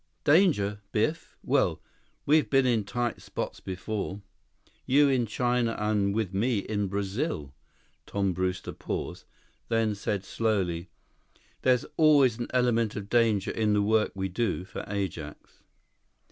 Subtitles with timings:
[0.23, 1.37] "Danger, Biff?
[1.43, 1.79] Well,
[2.25, 4.23] we've been in tight spots before.
[4.87, 7.53] You, in China, and with me in Brazil."
[8.07, 9.25] Tom Brewster paused,
[9.69, 10.89] then said slowly,
[11.61, 15.61] "There's always an element of danger in the work we do for Ajax."